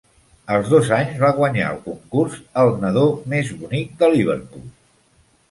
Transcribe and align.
A 0.53 0.55
dos 0.69 0.87
anys 0.99 1.19
va 1.23 1.29
guanyar 1.39 1.67
el 1.73 1.77
concurs 1.83 2.39
"El 2.63 2.73
nadó 2.87 3.05
més 3.35 3.53
bonic 3.61 3.95
de 4.03 4.11
Liverpool". 4.17 4.67